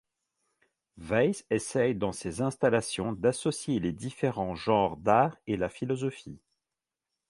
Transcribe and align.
Weiss 0.97 1.45
essaie 1.51 1.93
dans 1.93 2.11
ses 2.11 2.41
installations 2.41 3.13
d'associer 3.13 3.79
les 3.79 3.91
différents 3.91 4.55
genres 4.55 4.97
d'arts 4.97 5.37
et 5.45 5.57
la 5.57 5.69
philosophie. 5.69 6.39